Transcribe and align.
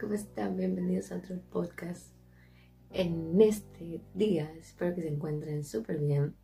¿cómo 0.00 0.14
están? 0.14 0.56
Bienvenidos 0.56 1.10
a 1.10 1.16
otro 1.16 1.40
podcast. 1.50 2.12
En 2.90 3.40
este 3.40 4.00
día, 4.14 4.52
espero 4.56 4.94
que 4.94 5.02
se 5.02 5.08
encuentren 5.08 5.64
súper 5.64 5.98
bien, 5.98 6.36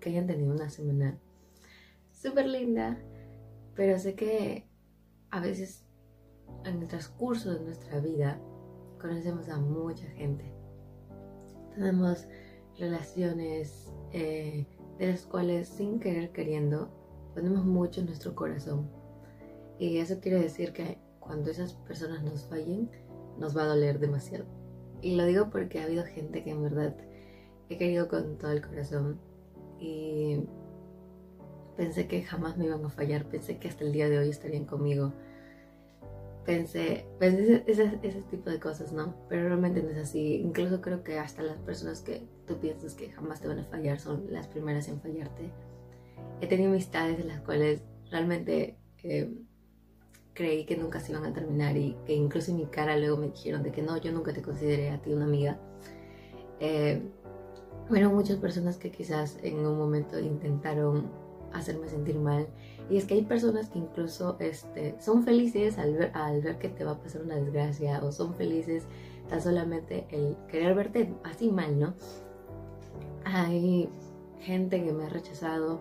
que 0.00 0.08
hayan 0.08 0.26
tenido 0.26 0.54
una 0.54 0.70
semana 0.70 1.18
súper 2.10 2.46
linda, 2.46 2.98
pero 3.74 3.98
sé 3.98 4.14
que 4.14 4.66
a 5.30 5.40
veces 5.40 5.84
en 6.64 6.80
el 6.80 6.88
transcurso 6.88 7.52
de 7.52 7.60
nuestra 7.60 8.00
vida 8.00 8.40
conocemos 8.98 9.50
a 9.50 9.58
mucha 9.58 10.06
gente. 10.06 10.50
Tenemos 11.74 12.26
relaciones 12.78 13.92
eh, 14.12 14.66
de 14.98 15.06
las 15.08 15.26
cuales 15.26 15.68
sin 15.68 16.00
querer 16.00 16.32
queriendo 16.32 16.90
ponemos 17.34 17.66
mucho 17.66 18.00
en 18.00 18.06
nuestro 18.06 18.34
corazón. 18.34 18.90
Y 19.78 19.98
eso 19.98 20.20
quiere 20.20 20.40
decir 20.40 20.72
que 20.72 21.09
cuando 21.30 21.52
esas 21.52 21.74
personas 21.74 22.24
nos 22.24 22.42
fallen, 22.46 22.90
nos 23.38 23.56
va 23.56 23.62
a 23.62 23.66
doler 23.66 24.00
demasiado. 24.00 24.46
Y 25.00 25.14
lo 25.14 25.24
digo 25.26 25.48
porque 25.48 25.78
ha 25.78 25.84
habido 25.84 26.04
gente 26.04 26.42
que 26.42 26.50
en 26.50 26.60
verdad 26.60 26.96
he 27.68 27.78
querido 27.78 28.08
con 28.08 28.36
todo 28.36 28.50
el 28.50 28.60
corazón 28.60 29.20
y 29.78 30.40
pensé 31.76 32.08
que 32.08 32.24
jamás 32.24 32.58
me 32.58 32.64
iban 32.64 32.84
a 32.84 32.90
fallar, 32.90 33.26
pensé 33.26 33.58
que 33.58 33.68
hasta 33.68 33.84
el 33.84 33.92
día 33.92 34.08
de 34.08 34.18
hoy 34.18 34.28
estarían 34.28 34.64
conmigo. 34.64 35.12
Pensé, 36.44 37.06
pensé 37.20 37.62
ese, 37.68 38.00
ese, 38.02 38.22
tipo 38.22 38.50
de 38.50 38.58
cosas, 38.58 38.92
¿no? 38.92 39.14
Pero 39.28 39.46
realmente 39.46 39.84
no 39.84 39.90
es 39.90 39.98
así. 39.98 40.34
Incluso 40.34 40.80
creo 40.80 41.04
que 41.04 41.20
hasta 41.20 41.44
las 41.44 41.58
personas 41.58 42.02
que 42.02 42.26
tú 42.48 42.58
piensas 42.58 42.96
que 42.96 43.12
jamás 43.12 43.40
te 43.40 43.46
van 43.46 43.60
a 43.60 43.64
fallar 43.66 44.00
son 44.00 44.32
las 44.32 44.48
primeras 44.48 44.88
en 44.88 45.00
fallarte. 45.00 45.52
He 46.40 46.48
tenido 46.48 46.70
amistades 46.70 47.20
en 47.20 47.28
las 47.28 47.40
cuales 47.42 47.84
realmente 48.10 48.80
eh, 49.04 49.32
creí 50.34 50.64
que 50.64 50.76
nunca 50.76 51.00
se 51.00 51.12
iban 51.12 51.24
a 51.24 51.32
terminar 51.32 51.76
y 51.76 51.96
que 52.06 52.14
incluso 52.14 52.50
en 52.50 52.58
mi 52.58 52.66
cara 52.66 52.96
luego 52.96 53.16
me 53.16 53.28
dijeron 53.28 53.62
de 53.62 53.72
que 53.72 53.82
no, 53.82 53.96
yo 53.96 54.12
nunca 54.12 54.32
te 54.32 54.42
consideré 54.42 54.90
a 54.90 55.00
ti 55.00 55.12
una 55.12 55.24
amiga. 55.24 55.58
Eh, 56.60 57.02
muchas 57.90 58.36
personas 58.36 58.76
que 58.76 58.90
quizás 58.90 59.38
en 59.42 59.66
un 59.66 59.76
momento 59.76 60.18
intentaron 60.18 61.10
hacerme 61.52 61.88
sentir 61.88 62.16
mal. 62.16 62.46
Y 62.88 62.96
es 62.96 63.04
que 63.04 63.14
hay 63.14 63.22
personas 63.22 63.68
que 63.68 63.78
incluso 63.78 64.36
este, 64.40 64.96
son 65.00 65.24
felices 65.24 65.78
al 65.78 65.94
ver, 65.94 66.10
al 66.14 66.40
ver 66.40 66.58
que 66.58 66.68
te 66.68 66.84
va 66.84 66.92
a 66.92 66.98
pasar 66.98 67.22
una 67.22 67.36
desgracia 67.36 68.02
o 68.02 68.12
son 68.12 68.34
felices 68.34 68.84
tan 69.28 69.40
solamente 69.40 70.06
el 70.10 70.36
querer 70.48 70.74
verte 70.74 71.14
así 71.24 71.50
mal, 71.50 71.78
¿no? 71.78 71.94
Hay 73.24 73.88
gente 74.40 74.82
que 74.82 74.92
me 74.92 75.04
ha 75.04 75.08
rechazado, 75.08 75.80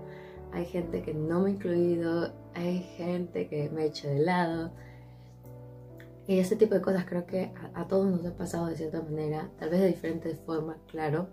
hay 0.52 0.66
gente 0.66 1.02
que 1.02 1.14
no 1.14 1.42
me 1.42 1.50
ha 1.50 1.54
incluido, 1.54 2.34
hay 2.54 2.80
gente 2.98 3.48
que 3.48 3.70
me 3.70 3.86
echa 3.86 4.08
de 4.08 4.20
lado. 4.20 4.72
Y 6.28 6.40
ese 6.40 6.56
tipo 6.56 6.76
de 6.76 6.82
cosas 6.82 7.06
creo 7.06 7.26
que 7.26 7.52
a, 7.74 7.88
todos 7.88 8.08
nos 8.08 8.26
ha 8.26 8.36
pasado 8.36 8.68
de 8.68 8.76
cierta 8.76 9.02
manera, 9.02 9.50
tal 9.58 9.70
vez 9.70 9.80
de 9.82 9.88
diferentes 9.88 10.38
formas, 10.40 10.78
claro, 10.88 11.28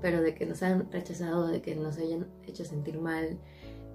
pero 0.00 0.22
de 0.22 0.34
que 0.34 0.46
nos 0.46 0.62
han 0.62 0.90
rechazado, 0.90 1.48
de 1.48 1.60
que 1.60 1.74
nos 1.74 1.98
hayan 1.98 2.26
hecho 2.46 2.64
sentir 2.64 2.98
mal, 2.98 3.38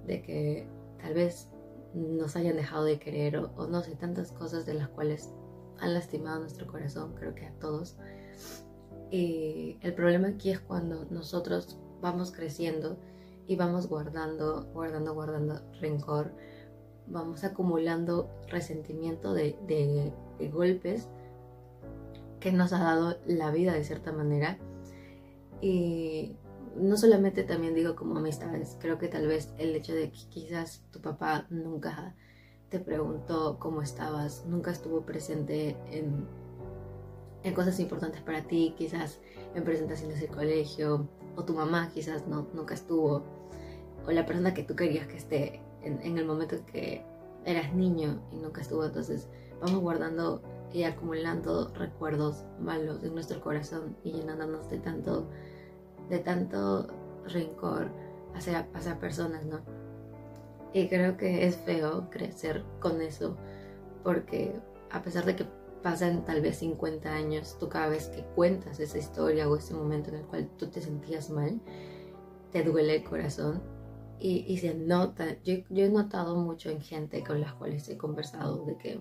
de 0.06 0.22
que 0.22 0.68
tal 1.02 1.14
vez 1.14 1.48
nos 1.94 2.36
hayan 2.36 2.56
dejado 2.56 2.84
de 2.84 3.00
querer 3.00 3.38
o, 3.38 3.52
o 3.56 3.68
no 3.68 3.82
sé, 3.82 3.96
tantas 3.96 4.32
cosas 4.32 4.66
de 4.66 4.76
las 4.76 4.90
cuales 4.90 5.32
han 5.80 5.94
lastimado 5.94 6.40
nuestro 6.40 6.68
corazón, 6.68 7.16
creo 7.16 7.34
que 7.34 7.46
a 7.48 7.54
todos. 7.54 7.98
Y 9.10 9.78
el 9.82 9.94
problema 9.94 10.30
aquí 10.30 10.52
es 10.52 10.60
cuando 10.60 11.06
nosotros 11.06 11.80
vamos 12.02 12.32
creciendo 12.32 13.00
y 13.48 13.56
vamos 13.56 13.88
guardando, 13.88 14.66
guardando, 14.74 15.14
guardando 15.14 15.62
rencor, 15.80 16.32
vamos 17.08 17.44
acumulando 17.44 18.30
resentimiento 18.50 19.34
de, 19.34 20.14
golpes 20.52 21.08
que 22.40 22.52
nos 22.52 22.74
ha 22.74 22.80
dado 22.80 23.18
la 23.26 23.52
vida 23.52 23.74
de 23.74 23.84
cierta 23.84 24.12
manera. 24.12 24.60
Y 25.62 26.36
no 26.76 26.98
solamente 26.98 27.44
también 27.44 27.74
digo 27.74 27.96
como 27.96 28.18
amistades, 28.18 28.78
creo 28.80 29.00
que 29.00 29.08
tal 29.08 29.28
vez 29.28 29.54
el 29.58 29.76
hecho 29.76 29.94
de 29.94 30.12
que 30.12 30.30
quizás 30.30 30.84
tu 30.92 31.02
papá 31.02 31.48
nunca 31.50 32.16
te 32.70 32.80
preguntó 32.80 33.58
cómo 33.60 33.82
estabas, 33.82 34.46
nunca 34.46 34.72
estuvo 34.72 35.02
presente 35.02 35.78
en, 35.90 36.28
en 37.44 37.54
cosas 37.54 37.80
importantes 37.80 38.22
para 38.22 38.44
ti, 38.44 38.76
quizás 38.78 39.20
en 39.56 39.64
presentaciones 39.64 40.20
del 40.20 40.30
colegio, 40.30 41.08
o 41.38 41.46
tu 41.46 41.54
mamá 41.54 41.90
quizás 41.94 42.28
no, 42.28 42.48
nunca 42.54 42.74
estuvo, 42.74 43.24
o 44.08 44.12
la 44.12 44.26
persona 44.26 44.54
que 44.54 44.64
tú 44.64 44.76
querías 44.76 45.06
que 45.08 45.18
esté 45.18 45.62
en, 45.84 46.18
el 46.18 46.26
momento 46.26 46.56
en 46.56 46.66
que 46.66 47.06
eras 47.46 47.74
niño 47.74 48.22
y 48.32 48.38
nunca 48.38 48.62
estuvo. 48.62 48.86
Entonces 48.86 49.28
vamos 49.62 49.82
guardando 49.82 50.42
y 50.74 50.84
acumulando 50.84 51.74
recuerdos 51.76 52.46
malos 52.60 53.04
en 53.04 53.14
nuestro 53.14 53.42
corazón 53.42 53.96
y 54.04 54.14
llenándonos 54.14 54.70
de 54.70 54.80
tanto, 54.80 55.28
de 56.10 56.20
tanto 56.20 56.88
rencor 57.28 57.90
hacia, 58.34 58.68
hacia 58.74 59.00
personas, 59.00 59.46
¿no? 59.46 59.60
Y 60.74 60.88
creo 60.88 61.18
que 61.18 61.46
es 61.46 61.58
feo 61.58 62.10
crecer 62.10 62.64
con 62.80 63.02
eso 63.02 63.38
porque 64.04 64.54
a 64.92 65.02
pesar 65.02 65.26
de 65.26 65.36
que 65.36 65.46
pasan 65.84 66.26
tal 66.26 66.42
vez 66.42 66.58
50 66.58 67.10
años, 67.10 67.58
tú 67.60 67.70
cada 67.70 67.90
vez 67.90 68.08
que 68.08 68.24
cuentas 68.36 68.80
esa 68.80 68.98
historia 68.98 69.50
o 69.50 69.56
ese 69.56 69.74
momento 69.74 70.10
en 70.10 70.18
el 70.18 70.26
cual 70.26 70.50
tú 70.58 70.68
te 70.68 70.82
sentías 70.82 71.30
mal, 71.30 71.60
te 72.52 72.64
duele 72.64 72.98
el 72.98 73.04
corazón 73.04 73.77
y, 74.20 74.58
se 74.58 74.74
nota, 74.74 75.42
yo, 75.44 75.56
he 75.70 75.90
notado 75.90 76.36
mucho 76.36 76.70
en 76.70 76.82
gente 76.82 77.24
con 77.24 77.40
las 77.40 77.54
cuales 77.54 77.88
he 77.88 77.98
conversado 77.98 78.66
de 78.66 78.78
que 78.78 79.00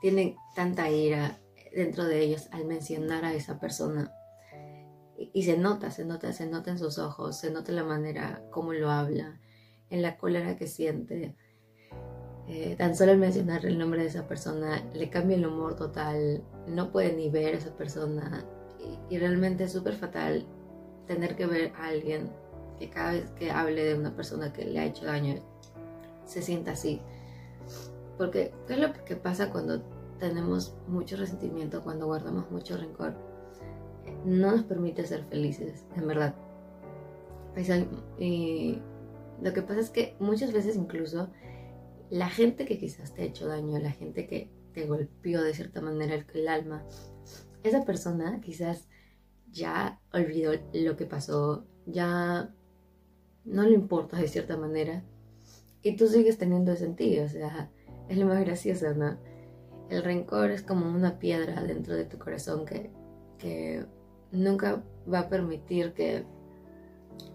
tienen 0.00 0.36
tanta 0.54 0.90
ira 0.90 1.38
dentro 1.74 2.04
de 2.04 2.20
ellos 2.20 2.48
al 2.50 2.64
mencionar 2.64 3.24
a 3.24 3.34
esa 3.34 3.60
persona. 3.60 4.12
Y, 5.16 5.42
se 5.44 5.56
nota, 5.58 5.90
se 5.90 6.04
nota, 6.04 6.32
se 6.32 6.46
nota 6.46 6.70
en 6.70 6.78
sus 6.78 6.98
ojos, 6.98 7.38
se 7.38 7.50
nota 7.52 7.72
la 7.72 7.84
manera 7.84 8.42
como 8.50 8.72
lo 8.72 8.90
habla, 8.90 9.38
en 9.90 10.02
la 10.02 10.16
cólera 10.16 10.56
que 10.56 10.66
siente. 10.66 11.36
Eh, 12.48 12.74
tan 12.76 12.96
solo 12.96 13.12
al 13.12 13.18
mencionar 13.18 13.64
el 13.64 13.78
nombre 13.78 14.02
de 14.02 14.08
esa 14.08 14.26
persona 14.26 14.82
le 14.92 15.08
cambia 15.08 15.36
el 15.36 15.46
humor 15.46 15.76
total, 15.76 16.42
no 16.66 16.90
puede 16.90 17.12
ni 17.12 17.28
ver 17.30 17.54
a 17.54 17.58
esa 17.58 17.76
persona 17.76 18.44
y, 18.80 19.14
y 19.14 19.18
realmente 19.18 19.64
es 19.64 19.72
súper 19.72 19.94
fatal 19.94 20.46
tener 21.06 21.36
que 21.36 21.46
ver 21.46 21.72
a 21.76 21.86
alguien 21.88 22.32
que 22.80 22.88
cada 22.90 23.12
vez 23.12 23.30
que 23.32 23.50
hable 23.50 23.84
de 23.84 23.94
una 23.94 24.16
persona 24.16 24.52
que 24.52 24.64
le 24.64 24.80
ha 24.80 24.86
hecho 24.86 25.04
daño 25.04 25.36
se 26.24 26.40
sienta 26.40 26.72
así. 26.72 27.00
Porque, 28.16 28.52
¿qué 28.66 28.74
es 28.74 28.80
lo 28.80 28.92
que 29.04 29.16
pasa 29.16 29.50
cuando 29.52 29.82
tenemos 30.18 30.74
mucho 30.88 31.16
resentimiento, 31.16 31.82
cuando 31.84 32.06
guardamos 32.06 32.50
mucho 32.50 32.76
rencor? 32.76 33.14
No 34.24 34.50
nos 34.52 34.64
permite 34.64 35.04
ser 35.06 35.24
felices, 35.24 35.84
en 35.94 36.06
verdad. 36.06 36.34
Y 38.18 38.78
lo 39.42 39.52
que 39.52 39.62
pasa 39.62 39.80
es 39.80 39.90
que 39.90 40.16
muchas 40.18 40.52
veces 40.52 40.76
incluso 40.76 41.28
la 42.08 42.28
gente 42.28 42.64
que 42.64 42.78
quizás 42.78 43.12
te 43.12 43.22
ha 43.22 43.26
hecho 43.26 43.46
daño, 43.46 43.78
la 43.78 43.92
gente 43.92 44.26
que 44.26 44.50
te 44.72 44.86
golpeó 44.86 45.42
de 45.42 45.52
cierta 45.52 45.82
manera 45.82 46.24
el, 46.32 46.48
alma, 46.48 46.84
esa 47.62 47.84
persona 47.84 48.40
quizás 48.40 48.88
ya 49.50 50.00
olvidó 50.12 50.52
lo 50.72 50.96
que 50.96 51.06
pasó, 51.06 51.66
ya 51.86 52.54
no 53.50 53.64
le 53.64 53.74
importa 53.74 54.16
de 54.16 54.28
cierta 54.28 54.56
manera 54.56 55.02
y 55.82 55.96
tú 55.96 56.06
sigues 56.06 56.38
teniendo 56.38 56.76
sentido, 56.76 57.24
o 57.24 57.28
sea, 57.28 57.70
es 58.08 58.18
lo 58.18 58.26
más 58.26 58.40
gracioso, 58.40 58.94
¿no? 58.94 59.18
El 59.88 60.04
rencor 60.04 60.50
es 60.50 60.62
como 60.62 60.88
una 60.88 61.18
piedra 61.18 61.62
dentro 61.62 61.94
de 61.94 62.04
tu 62.04 62.18
corazón 62.18 62.64
que, 62.64 62.90
que 63.38 63.84
nunca 64.30 64.82
va 65.12 65.20
a 65.20 65.28
permitir 65.28 65.92
que 65.94 66.24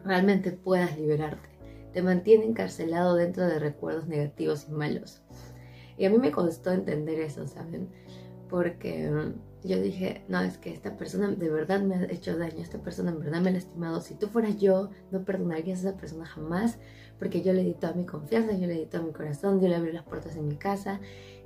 realmente 0.04 0.52
puedas 0.52 0.98
liberarte. 0.98 1.50
Te 1.92 2.02
mantiene 2.02 2.46
encarcelado 2.46 3.16
dentro 3.16 3.46
de 3.46 3.60
recuerdos 3.60 4.08
negativos 4.08 4.68
y 4.70 4.72
malos. 4.72 5.22
Y 5.98 6.06
a 6.06 6.10
mí 6.10 6.18
me 6.18 6.32
costó 6.32 6.72
entender 6.72 7.20
eso, 7.20 7.48
¿saben? 7.48 7.90
Porque 8.50 9.10
yo 9.66 9.82
dije, 9.82 10.24
no, 10.28 10.42
es 10.42 10.58
que 10.58 10.72
esta 10.72 10.96
persona 10.98 11.28
de 11.28 11.50
verdad 11.50 11.82
me 11.82 11.96
ha 11.96 12.04
hecho 12.06 12.38
daño, 12.38 12.62
esta 12.62 12.80
persona 12.80 13.12
en 13.12 13.20
verdad 13.20 13.42
me 13.42 13.50
ha 13.50 13.54
lastimado. 13.54 14.02
Si 14.02 14.16
tú 14.16 14.28
fueras 14.28 14.58
yo, 14.58 14.90
no 15.12 15.24
perdonarías 15.24 15.80
a 15.80 15.90
esa 15.90 15.98
persona 15.98 16.26
jamás, 16.26 16.78
porque 17.20 17.42
yo 17.42 17.54
le 17.54 17.64
di 17.64 17.74
toda 17.74 17.94
mi 17.94 18.06
confianza, 18.06 18.54
yo 18.54 18.68
le 18.68 18.74
di 18.76 18.86
todo 18.86 19.04
mi 19.04 19.12
corazón, 19.12 19.62
yo 19.62 19.68
le 19.68 19.76
abrí 19.76 19.92
las 19.92 20.04
puertas 20.04 20.36
en 20.36 20.48
mi 20.48 20.58
casa 20.58 21.00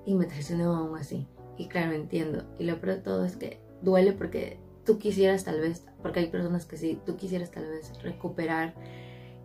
y 0.06 0.16
me 0.16 0.26
traicionó 0.26 0.76
aún 0.76 0.98
así. 0.98 1.28
Y 1.58 1.68
claro, 1.68 1.94
entiendo. 1.94 2.44
Y 2.58 2.66
lo 2.66 2.80
peor 2.80 2.98
de 2.98 3.02
todo 3.02 3.26
es 3.26 3.36
que 3.36 3.62
duele 3.82 4.14
porque 4.14 4.60
tú 4.86 4.98
quisieras 4.98 5.44
tal 5.44 5.60
vez, 5.60 5.86
porque 6.02 6.20
hay 6.20 6.28
personas 6.28 6.66
que 6.66 6.78
sí, 6.78 7.00
tú 7.06 7.16
quisieras 7.16 7.52
tal 7.52 7.68
vez 7.70 7.92
recuperar 8.02 8.76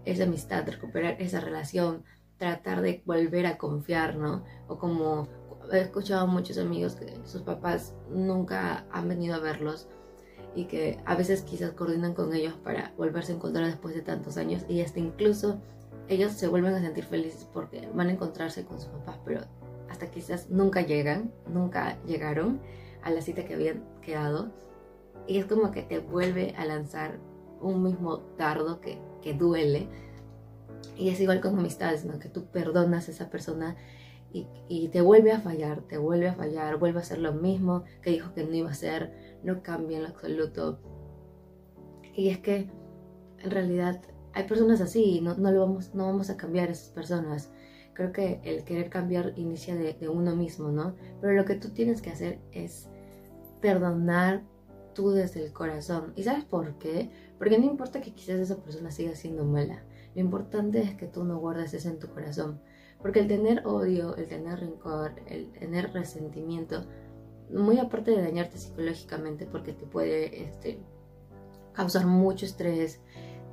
esa 0.04 0.24
amistad, 0.24 0.66
recuperar 0.68 1.20
esa 1.20 1.40
relación, 1.40 2.04
tratar 2.38 2.82
de 2.82 3.02
volver 3.04 3.46
a 3.46 3.58
confiar, 3.58 4.16
¿no? 4.16 4.44
O 4.68 4.78
como 4.78 5.28
he 5.72 5.80
escuchado 5.80 6.22
a 6.22 6.26
muchos 6.26 6.58
amigos 6.58 6.94
que 6.94 7.18
sus 7.24 7.42
papás 7.42 7.94
nunca 8.10 8.86
han 8.90 9.08
venido 9.08 9.34
a 9.34 9.38
verlos 9.38 9.88
y 10.54 10.64
que 10.64 11.00
a 11.04 11.16
veces 11.16 11.42
quizás 11.42 11.72
coordinan 11.72 12.14
con 12.14 12.32
ellos 12.34 12.54
para 12.62 12.92
volverse 12.96 13.32
a 13.32 13.36
encontrar 13.36 13.66
después 13.66 13.94
de 13.94 14.02
tantos 14.02 14.36
años 14.36 14.64
y 14.68 14.80
hasta 14.80 15.00
incluso 15.00 15.60
ellos 16.08 16.32
se 16.32 16.48
vuelven 16.48 16.74
a 16.74 16.80
sentir 16.80 17.04
felices 17.04 17.48
porque 17.52 17.88
van 17.94 18.08
a 18.08 18.12
encontrarse 18.12 18.64
con 18.64 18.78
sus 18.78 18.88
papás, 18.88 19.18
pero 19.24 19.40
hasta 19.88 20.10
quizás 20.10 20.50
nunca 20.50 20.82
llegan, 20.82 21.32
nunca 21.46 21.98
llegaron 22.04 22.60
a 23.02 23.10
la 23.10 23.22
cita 23.22 23.44
que 23.44 23.54
habían 23.54 23.84
quedado. 24.02 24.50
Y 25.26 25.38
es 25.38 25.46
como 25.46 25.70
que 25.70 25.82
te 25.82 26.00
vuelve 26.00 26.54
a 26.58 26.66
lanzar 26.66 27.18
un 27.60 27.82
mismo 27.82 28.22
dardo 28.36 28.80
que, 28.80 28.98
que 29.22 29.32
duele. 29.32 29.88
Y 30.96 31.08
es 31.08 31.20
igual 31.20 31.40
con 31.40 31.58
amistades, 31.58 32.04
¿no? 32.04 32.18
Que 32.18 32.28
tú 32.28 32.44
perdonas 32.46 33.08
a 33.08 33.12
esa 33.12 33.30
persona 33.30 33.76
y, 34.68 34.88
te 34.88 35.00
vuelve 35.00 35.30
a 35.30 35.40
fallar, 35.40 35.82
te 35.82 35.96
vuelve 35.96 36.28
a 36.28 36.34
fallar, 36.34 36.78
vuelve 36.78 36.98
a 36.98 37.02
hacer 37.02 37.18
lo 37.18 37.32
mismo 37.32 37.84
que 38.02 38.10
dijo 38.10 38.34
que 38.34 38.44
no 38.44 38.52
iba 38.54 38.68
a 38.68 38.72
hacer, 38.72 39.38
no 39.44 39.62
cambia 39.62 39.98
en 39.98 40.02
lo 40.02 40.08
absoluto. 40.08 40.80
Y 42.14 42.30
es 42.30 42.38
que 42.38 42.68
en 43.38 43.50
realidad 43.50 44.02
hay 44.32 44.44
personas 44.44 44.80
así 44.80 45.18
y 45.18 45.20
no, 45.20 45.36
no, 45.36 45.56
vamos, 45.58 45.94
no 45.94 46.06
vamos 46.06 46.30
a 46.30 46.36
cambiar 46.36 46.68
a 46.68 46.72
esas 46.72 46.88
personas. 46.88 47.52
Creo 47.92 48.12
que 48.12 48.40
el 48.42 48.64
querer 48.64 48.90
cambiar 48.90 49.34
inicia 49.36 49.76
de 49.76 50.08
uno 50.08 50.34
mismo, 50.34 50.72
¿no? 50.72 50.96
Pero 51.20 51.34
lo 51.34 51.44
que 51.44 51.54
tú 51.54 51.68
tienes 51.68 52.02
que 52.02 52.10
hacer 52.10 52.40
es 52.50 52.88
perdonar 53.60 54.42
tú 54.94 55.10
desde 55.10 55.44
el 55.44 55.52
corazón. 55.52 56.12
¿Y 56.16 56.24
sabes 56.24 56.44
por 56.44 56.78
qué? 56.78 57.10
Porque 57.38 57.58
no 57.58 57.66
importa 57.66 58.00
que 58.00 58.12
quizás 58.12 58.40
esa 58.40 58.56
persona 58.56 58.90
siga 58.90 59.14
siendo 59.14 59.44
mala. 59.44 59.84
Lo 60.14 60.20
importante 60.20 60.80
es 60.80 60.94
que 60.94 61.06
tú 61.06 61.24
no 61.24 61.38
guardes 61.38 61.74
eso 61.74 61.88
en 61.88 61.98
tu 61.98 62.08
corazón. 62.08 62.60
Porque 63.04 63.20
el 63.20 63.28
tener 63.28 63.66
odio, 63.66 64.16
el 64.16 64.26
tener 64.28 64.60
rencor, 64.60 65.12
el 65.26 65.52
tener 65.52 65.92
resentimiento, 65.92 66.86
muy 67.50 67.78
aparte 67.78 68.12
de 68.12 68.22
dañarte 68.22 68.56
psicológicamente, 68.56 69.44
porque 69.44 69.74
te 69.74 69.84
puede 69.84 70.44
este, 70.44 70.78
causar 71.74 72.06
mucho 72.06 72.46
estrés, 72.46 73.02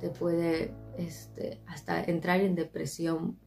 te 0.00 0.08
puede 0.08 0.74
este, 0.96 1.60
hasta 1.66 2.02
entrar 2.02 2.40
en 2.40 2.54
depresión, 2.54 3.38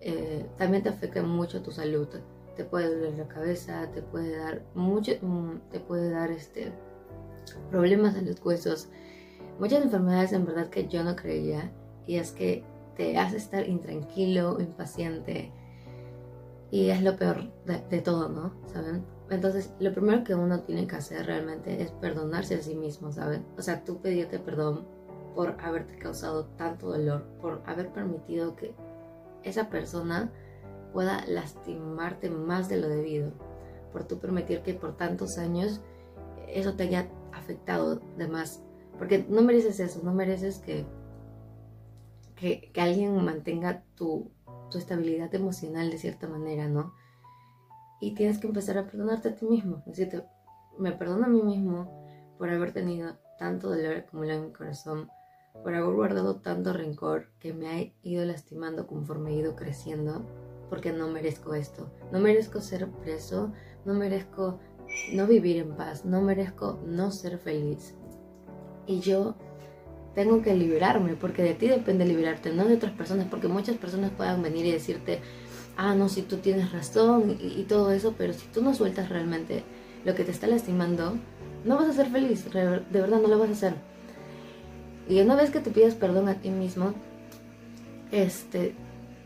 eh, 0.00 0.46
también 0.56 0.82
te 0.82 0.88
afecta 0.88 1.22
mucho 1.22 1.60
tu 1.60 1.72
salud. 1.72 2.08
Te 2.56 2.64
puede 2.64 2.88
doler 2.88 3.18
la 3.18 3.28
cabeza, 3.28 3.90
te 3.92 4.00
puede 4.00 4.38
dar 4.38 4.64
mucho, 4.74 5.12
mm, 5.20 5.58
te 5.70 5.78
puede 5.78 6.08
dar 6.08 6.30
este, 6.30 6.72
problemas 7.70 8.16
en 8.16 8.28
los 8.28 8.42
huesos, 8.42 8.88
muchas 9.60 9.84
enfermedades 9.84 10.32
en 10.32 10.46
verdad 10.46 10.70
que 10.70 10.88
yo 10.88 11.04
no 11.04 11.14
creía 11.14 11.70
y 12.06 12.16
es 12.16 12.32
que 12.32 12.64
te 12.96 13.18
hace 13.18 13.36
estar 13.36 13.68
intranquilo, 13.68 14.60
impaciente 14.60 15.52
y 16.70 16.90
es 16.90 17.02
lo 17.02 17.16
peor 17.16 17.52
de, 17.64 18.00
todo, 18.00 18.28
¿no? 18.28 18.52
¿Saben? 18.72 19.04
Entonces, 19.30 19.72
lo 19.78 19.92
primero 19.92 20.24
que 20.24 20.34
uno 20.34 20.60
tiene 20.60 20.86
que 20.86 20.96
hacer 20.96 21.26
realmente 21.26 21.80
es 21.80 21.90
perdonarse 21.92 22.56
a 22.56 22.62
sí 22.62 22.74
mismo, 22.74 23.12
¿saben? 23.12 23.44
O 23.56 23.62
sea, 23.62 23.84
tú 23.84 24.00
pedirte 24.00 24.38
perdón 24.38 24.84
por 25.34 25.56
haberte 25.60 25.96
causado 25.98 26.46
tanto 26.56 26.88
dolor, 26.88 27.24
por 27.40 27.62
haber 27.66 27.92
permitido 27.92 28.56
que 28.56 28.74
esa 29.42 29.68
persona 29.68 30.32
pueda 30.92 31.24
lastimarte 31.26 32.30
más 32.30 32.68
de 32.68 32.80
lo 32.80 32.88
debido, 32.88 33.32
por 33.92 34.04
tú 34.04 34.18
permitir 34.18 34.62
que 34.62 34.74
por 34.74 34.96
tantos 34.96 35.38
años 35.38 35.80
eso 36.48 36.74
te 36.74 36.84
haya 36.84 37.08
afectado 37.32 38.00
de 38.16 38.28
más, 38.28 38.62
porque 38.98 39.24
no 39.28 39.42
mereces 39.42 39.80
eso, 39.80 40.00
no 40.02 40.12
mereces 40.12 40.58
que, 40.58 40.86
que, 42.44 42.70
que 42.72 42.80
alguien 42.82 43.24
mantenga 43.24 43.82
tu, 43.94 44.30
tu 44.70 44.76
estabilidad 44.76 45.34
emocional 45.34 45.90
de 45.90 45.96
cierta 45.96 46.28
manera, 46.28 46.68
¿no? 46.68 46.92
Y 48.02 48.14
tienes 48.14 48.38
que 48.38 48.46
empezar 48.46 48.76
a 48.76 48.84
perdonarte 48.84 49.30
a 49.30 49.34
ti 49.34 49.46
mismo, 49.46 49.82
decirte, 49.86 50.26
me 50.78 50.92
perdono 50.92 51.24
a 51.24 51.28
mí 51.28 51.42
mismo 51.42 52.04
por 52.36 52.50
haber 52.50 52.72
tenido 52.74 53.16
tanto 53.38 53.70
dolor 53.70 53.96
acumulado 53.96 54.40
en 54.40 54.46
mi 54.48 54.52
corazón, 54.52 55.08
por 55.62 55.74
haber 55.74 55.94
guardado 55.94 56.36
tanto 56.36 56.74
rencor 56.74 57.30
que 57.38 57.54
me 57.54 57.68
ha 57.68 57.92
ido 58.02 58.26
lastimando 58.26 58.86
conforme 58.86 59.30
he 59.30 59.36
ido 59.36 59.56
creciendo, 59.56 60.26
porque 60.68 60.92
no 60.92 61.08
merezco 61.08 61.54
esto. 61.54 61.90
No 62.12 62.20
merezco 62.20 62.60
ser 62.60 62.90
preso, 62.90 63.52
no 63.86 63.94
merezco 63.94 64.58
no 65.14 65.26
vivir 65.26 65.56
en 65.56 65.76
paz, 65.76 66.04
no 66.04 66.20
merezco 66.20 66.78
no 66.84 67.10
ser 67.10 67.38
feliz. 67.38 67.94
Y 68.86 69.00
yo 69.00 69.34
tengo 70.14 70.42
que 70.42 70.54
liberarme, 70.54 71.14
porque 71.14 71.42
de 71.42 71.54
ti 71.54 71.68
depende 71.68 72.04
liberarte, 72.04 72.52
no 72.52 72.64
de 72.64 72.74
otras 72.74 72.92
personas, 72.92 73.26
porque 73.28 73.48
muchas 73.48 73.76
personas 73.76 74.10
puedan 74.16 74.42
venir 74.42 74.64
y 74.66 74.72
decirte, 74.72 75.20
ah, 75.76 75.94
no, 75.94 76.08
si 76.08 76.22
tú 76.22 76.36
tienes 76.36 76.72
razón 76.72 77.36
y, 77.40 77.62
todo 77.64 77.90
eso, 77.90 78.14
pero 78.16 78.32
si 78.32 78.46
tú 78.46 78.62
no 78.62 78.74
sueltas 78.74 79.08
realmente 79.08 79.64
lo 80.04 80.14
que 80.14 80.24
te 80.24 80.30
está 80.30 80.46
lastimando, 80.46 81.16
no 81.64 81.76
vas 81.76 81.88
a 81.88 81.92
ser 81.92 82.08
feliz, 82.10 82.44
de 82.52 82.82
verdad 83.00 83.20
no 83.20 83.28
lo 83.28 83.38
vas 83.38 83.48
a 83.50 83.52
hacer. 83.52 83.74
Y 85.08 85.20
una 85.20 85.34
vez 85.34 85.50
que 85.50 85.60
te 85.60 85.70
pidas 85.70 85.94
perdón 85.94 86.28
a 86.28 86.34
ti 86.34 86.50
mismo, 86.50 86.94
este, 88.12 88.74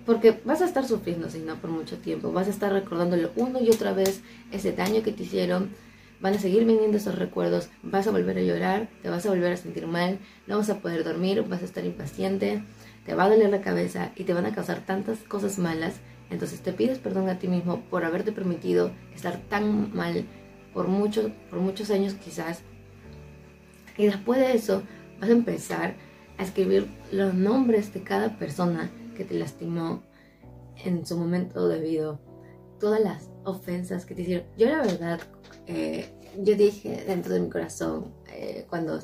porque 0.07 0.41
vas 0.45 0.63
a 0.63 0.65
estar 0.65 0.87
sufriendo, 0.87 1.29
si 1.29 1.39
no, 1.41 1.57
por 1.57 1.71
mucho 1.71 1.99
tiempo, 1.99 2.33
vas 2.33 2.47
a 2.47 2.51
estar 2.51 2.73
recordándolo 2.73 3.31
uno 3.37 3.61
y 3.61 3.71
otra 3.71 3.93
vez 3.93 4.23
ese 4.51 4.73
daño 4.73 5.03
que 5.03 5.13
te 5.13 5.25
hicieron, 5.25 5.71
van 6.21 6.35
a 6.35 6.39
seguir 6.39 6.65
viniendo 6.65 6.97
esos 6.97 7.17
recuerdos, 7.17 7.71
vas 7.83 8.07
a 8.07 8.11
volver 8.11 8.39
a 8.39 8.43
llorar, 8.43 8.89
te 9.03 9.11
vas 9.11 9.25
a 9.27 9.31
volver 9.31 9.53
a 9.53 9.57
sentir 9.57 9.87
mal, 9.87 10.19
no 10.47 10.59
vas 10.59 10.71
a 10.71 10.81
poder 10.81 11.05
dormir, 11.05 11.43
vas 11.49 11.63
a 11.63 11.65
estar 11.65 11.85
impaciente, 11.85 12.63
te 13.05 13.15
va 13.15 13.25
a 13.25 13.31
doler 13.31 13.51
la 13.51 13.61
cabeza 13.61 14.11
y 14.17 14.25
te 14.25 14.35
van 14.35 14.47
a 14.47 14.55
causar 14.55 14.85
tantas 14.85 15.19
cosas 15.21 15.59
malas. 15.59 15.95
Entonces 16.31 16.61
te 16.61 16.73
pides 16.73 16.99
perdón 16.99 17.29
a 17.29 17.39
ti 17.39 17.49
mismo 17.49 17.83
por 17.89 18.05
haberte 18.05 18.33
permitido 18.33 18.91
estar 19.15 19.39
tan 19.49 19.95
mal 19.95 20.27
por, 20.75 20.89
mucho, 20.89 21.31
por 21.51 21.61
muchos 21.61 21.91
años 21.91 22.15
quizás. 22.15 22.63
Y 23.97 24.07
después 24.07 24.39
de 24.39 24.53
eso 24.53 24.83
vas 25.21 25.31
a 25.31 25.33
empezar 25.33 25.95
a 26.37 26.43
escribir 26.43 26.89
los 27.13 27.35
nombres 27.35 27.93
de 27.95 28.03
cada 28.03 28.39
persona 28.39 28.91
que 29.17 29.25
te 29.25 29.35
lastimó 29.35 30.03
en 30.85 31.05
su 31.05 31.17
momento 31.17 31.67
debido, 31.67 32.21
todas 32.79 33.01
las 33.01 33.31
ofensas 33.45 34.05
que 34.05 34.15
te 34.15 34.23
hicieron. 34.23 34.47
Yo 34.57 34.69
la 34.69 34.83
verdad, 34.83 35.21
eh, 35.69 36.07
yo 36.43 36.57
dije 36.57 37.05
dentro 37.07 37.35
de 37.35 37.41
mi 37.41 37.51
corazón 37.51 38.13
eh, 38.33 38.67
cuando, 38.69 38.99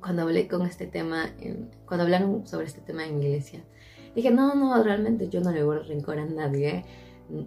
cuando 0.00 0.22
hablé 0.22 0.48
con 0.48 0.62
este 0.66 0.86
tema, 0.86 1.30
cuando 1.86 2.04
hablaron 2.04 2.46
sobre 2.46 2.66
este 2.66 2.80
tema 2.80 3.06
en 3.06 3.22
iglesia, 3.22 3.64
dije, 4.14 4.30
no, 4.30 4.54
no, 4.54 4.82
realmente 4.82 5.28
yo 5.28 5.40
no 5.40 5.52
le 5.52 5.62
guardo 5.62 5.84
rencor 5.84 6.18
a 6.18 6.26
nadie, 6.26 6.84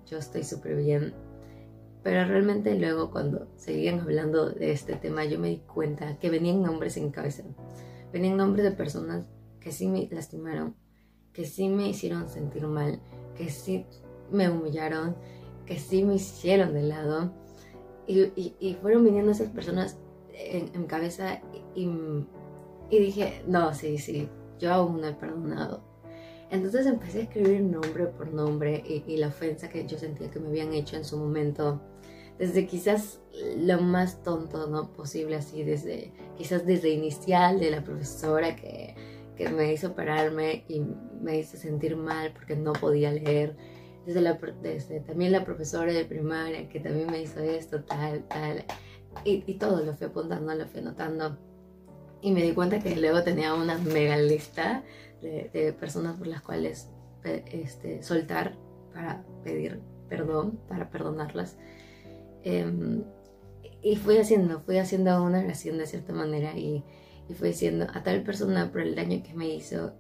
yo 0.08 0.18
estoy 0.18 0.44
súper 0.44 0.78
bien. 0.78 1.14
Pero 2.04 2.26
realmente 2.26 2.74
luego 2.76 3.12
cuando 3.12 3.48
seguían 3.58 4.00
hablando 4.00 4.50
de 4.50 4.72
este 4.72 4.96
tema, 4.96 5.26
yo 5.26 5.38
me 5.38 5.50
di 5.50 5.58
cuenta 5.58 6.18
que 6.18 6.30
venían 6.30 6.64
nombres 6.64 6.98
en 6.98 7.12
cabeza. 7.12 7.44
Venían 8.12 8.38
nombres 8.38 8.64
de 8.64 8.72
personas 8.72 9.26
que 9.60 9.72
sí 9.72 9.88
me 9.88 10.08
lastimaron, 10.10 10.76
que 11.32 11.46
sí 11.46 11.70
me 11.70 11.90
hicieron 11.90 12.28
sentir 12.28 12.66
mal, 12.66 13.00
que 13.38 13.50
sí 13.50 13.86
me 14.32 14.50
humillaron, 14.50 15.16
que 15.66 15.78
sí 15.78 16.04
me 16.04 16.16
hicieron 16.16 16.74
de 16.74 16.84
lado. 16.84 17.32
Y, 18.12 18.78
fueron 18.82 19.06
viniendo 19.06 19.32
esas 19.32 19.50
personas 19.50 19.98
en, 20.34 20.72
mi 20.80 20.88
cabeza 20.88 21.42
y, 21.76 21.90
y, 22.90 23.00
dije, 23.00 23.44
no, 23.48 23.74
sí, 23.74 23.98
sí, 23.98 24.30
yo 24.60 24.74
aún 24.74 25.02
no 25.02 25.08
he 25.08 25.14
perdonado. 25.14 25.84
Entonces 26.50 26.86
empecé 26.86 27.20
a 27.20 27.24
escribir 27.24 27.62
nombre 27.62 28.08
por 28.08 28.34
nombre 28.34 28.84
y, 28.86 29.04
y 29.08 29.18
la 29.18 29.28
ofensa 29.28 29.70
que 29.70 29.88
yo 29.88 29.98
sentía 29.98 30.30
que 30.30 30.40
me 30.40 30.50
habían 30.50 30.74
hecho 30.74 30.98
en 30.98 31.06
su 31.06 31.18
momento 31.18 31.80
desde 32.42 32.66
quizás 32.66 33.20
lo 33.56 33.80
más 33.82 34.24
tonto 34.24 34.66
no 34.66 34.92
posible 34.94 35.36
así 35.36 35.64
desde 35.64 36.12
quizás 36.38 36.66
desde 36.66 36.90
inicial 36.90 37.60
de 37.60 37.70
la 37.70 37.84
profesora 37.84 38.56
que, 38.56 38.96
que 39.36 39.48
me 39.50 39.72
hizo 39.72 39.94
pararme 39.94 40.66
y 40.68 40.82
me 41.22 41.38
hizo 41.38 41.56
sentir 41.56 41.96
mal 41.96 42.34
porque 42.34 42.56
no 42.56 42.74
podía 42.74 43.12
leer 43.12 43.56
desde, 44.06 44.22
la, 44.22 44.40
desde 44.62 45.00
también 45.02 45.32
la 45.32 45.44
profesora 45.44 45.94
de 45.94 46.06
primaria 46.06 46.68
que 46.70 46.80
también 46.80 47.10
me 47.12 47.22
hizo 47.22 47.40
esto 47.40 47.84
tal 47.84 48.24
tal 48.28 48.64
y, 49.26 49.44
y 49.46 49.54
todo 49.56 49.84
lo 49.84 49.94
fui 49.94 50.08
apuntando 50.08 50.54
lo 50.56 50.66
fui 50.68 50.80
anotando 50.80 51.38
y 52.22 52.32
me 52.32 52.44
di 52.44 52.54
cuenta 52.54 52.80
que 52.80 52.96
luego 52.96 53.24
tenía 53.24 53.54
una 53.54 53.78
mega 53.78 54.18
lista 54.18 54.84
de, 55.22 55.50
de 55.54 55.74
personas 55.74 56.18
por 56.18 56.28
las 56.28 56.42
cuales 56.42 56.90
este, 57.24 58.02
soltar 58.02 58.58
para 58.94 59.24
pedir 59.44 59.80
perdón 60.10 60.60
para 60.68 60.90
perdonarlas 60.90 61.58
Em, 62.44 63.04
y 63.82 63.96
fui 63.96 64.18
haciendo, 64.18 64.62
fui 64.62 64.78
haciendo 64.78 65.24
una 65.24 65.40
oración 65.40 65.78
de 65.78 65.86
cierta 65.86 66.14
manera 66.14 66.58
y, 66.58 66.84
y 67.30 67.34
fui 67.34 67.50
diciendo 67.50 67.88
a 67.94 68.04
tal 68.04 68.24
persona 68.24 68.72
por 68.72 68.82
el 68.82 68.96
daño 68.96 69.24
que 69.24 69.34
me 69.34 69.48
hizo. 69.50 69.94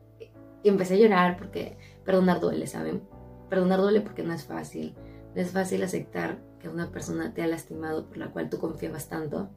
Y 0.63 0.69
empecé 0.69 0.95
a 0.95 0.97
llorar 0.97 1.37
porque 1.37 1.77
perdonar 2.05 2.39
duele, 2.39 2.67
¿saben? 2.67 3.01
Perdonar 3.51 3.81
duele 3.81 3.99
porque 3.99 4.23
no 4.23 4.31
es 4.31 4.45
fácil. 4.45 4.95
No 5.35 5.41
es 5.41 5.51
fácil 5.51 5.83
aceptar 5.83 6.39
que 6.57 6.69
una 6.69 6.89
persona 6.89 7.33
te 7.33 7.43
ha 7.43 7.47
lastimado 7.47 8.07
por 8.07 8.15
la 8.15 8.31
cual 8.31 8.49
tú 8.49 8.59
confiabas 8.59 9.09
tanto. 9.09 9.49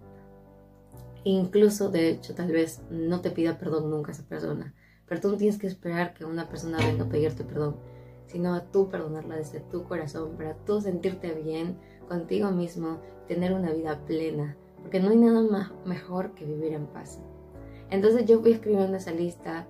Incluso, 1.23 1.91
de 1.93 2.09
hecho, 2.09 2.35
tal 2.35 2.51
vez 2.51 2.83
no 2.91 3.21
te 3.21 3.31
pida 3.31 3.57
perdón 3.57 3.93
nunca 3.93 4.11
esa 4.11 4.25
persona. 4.25 4.75
Pero 5.07 5.21
tú 5.21 5.31
no 5.31 5.37
tienes 5.37 5.61
que 5.61 5.69
esperar 5.69 6.13
que 6.13 6.25
una 6.25 6.49
persona 6.49 6.79
venga 6.79 7.05
a 7.05 7.09
pedirte 7.09 7.45
perdón, 7.45 7.77
sino 8.27 8.55
a 8.55 8.65
tú 8.65 8.89
perdonarla 8.89 9.37
desde 9.37 9.61
tu 9.61 9.85
corazón, 9.85 10.37
para 10.37 10.55
tú 10.55 10.81
sentirte 10.81 11.33
bien, 11.33 11.79
contigo 12.09 12.51
mismo, 12.51 12.99
tener 13.29 13.53
una 13.53 13.71
vida 13.71 14.05
plena, 14.07 14.57
porque 14.83 14.99
no 14.99 15.11
hay 15.11 15.19
nada 15.19 15.43
más 15.43 15.71
mejor 15.85 16.35
que 16.35 16.45
vivir 16.45 16.73
en 16.73 16.89
paz. 16.89 17.21
Entonces 17.91 18.25
yo 18.25 18.41
fui 18.41 18.55
escribiendo 18.55 18.97
esa 18.97 19.13
lista 19.13 19.69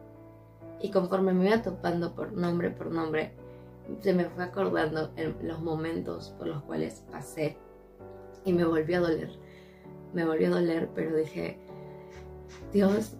y 0.81 0.91
conforme 0.91 1.35
me 1.35 1.47
iba 1.47 1.61
topando 1.61 2.15
por 2.15 2.33
nombre 2.33 2.71
por 2.71 2.91
nombre, 2.91 3.44
se 4.01 4.15
me 4.15 4.25
fue 4.27 4.45
acordando 4.45 5.13
en 5.17 5.37
los 5.47 5.61
momentos 5.61 6.35
por 6.39 6.47
los 6.47 6.63
cuales 6.63 7.05
pasé 7.11 7.57
y 8.45 8.53
me 8.53 8.65
volvió 8.65 8.99
a 8.99 9.01
doler. 9.01 9.31
Me 10.13 10.25
volvió 10.25 10.49
a 10.49 10.61
doler, 10.61 10.91
pero 10.95 11.17
dije, 11.17 11.59
Dios, 12.73 13.17